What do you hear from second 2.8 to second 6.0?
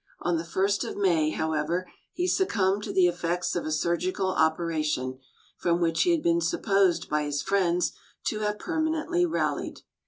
to the effects of a surgical operation, from